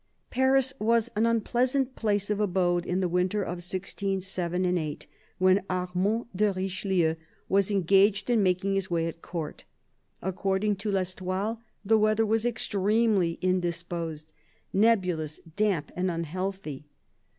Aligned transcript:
Paris 0.31 0.73
was 0.79 1.11
an 1.15 1.27
unpleasant 1.27 1.95
place 1.95 2.31
of 2.31 2.39
abode 2.39 2.87
in 2.87 3.01
the 3.01 3.07
winter 3.07 3.43
of 3.43 3.57
1607 3.57 4.65
8, 4.75 5.05
when 5.37 5.61
Armand 5.69 6.25
de 6.35 6.51
Richelieu 6.51 7.13
was 7.47 7.69
engaged 7.69 8.27
in 8.31 8.41
making 8.41 8.73
his 8.73 8.89
way 8.89 9.05
at 9.05 9.21
Court. 9.21 9.63
According 10.19 10.77
to 10.77 10.89
L'Estoile, 10.91 11.59
the 11.85 11.99
weather 11.99 12.25
was 12.25 12.47
extremely 12.47 13.37
indisposed," 13.43 14.33
nebulous, 14.73 15.39
damp 15.55 15.91
and 15.95 16.09
unhealthy." 16.09 16.85